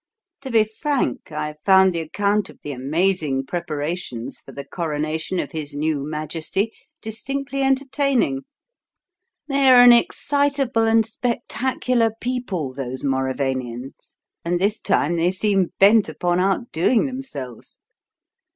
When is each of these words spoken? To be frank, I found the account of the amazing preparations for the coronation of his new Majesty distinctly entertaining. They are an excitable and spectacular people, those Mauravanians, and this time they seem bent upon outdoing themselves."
To 0.41 0.49
be 0.49 0.63
frank, 0.63 1.31
I 1.31 1.57
found 1.63 1.93
the 1.93 1.99
account 1.99 2.49
of 2.49 2.59
the 2.63 2.71
amazing 2.71 3.45
preparations 3.45 4.39
for 4.39 4.51
the 4.51 4.65
coronation 4.65 5.39
of 5.39 5.51
his 5.51 5.75
new 5.75 6.03
Majesty 6.03 6.73
distinctly 7.03 7.61
entertaining. 7.61 8.41
They 9.47 9.69
are 9.69 9.83
an 9.83 9.93
excitable 9.93 10.85
and 10.87 11.05
spectacular 11.05 12.09
people, 12.19 12.73
those 12.73 13.03
Mauravanians, 13.03 14.17
and 14.43 14.59
this 14.59 14.81
time 14.81 15.17
they 15.17 15.29
seem 15.29 15.71
bent 15.77 16.09
upon 16.09 16.39
outdoing 16.39 17.05
themselves." 17.05 17.79